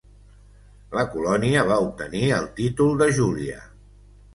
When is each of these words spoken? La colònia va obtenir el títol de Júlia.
La 1.01 1.03
colònia 1.11 1.67
va 1.75 1.79
obtenir 1.85 2.25
el 2.41 2.51
títol 2.63 2.95
de 3.05 3.15
Júlia. 3.23 3.65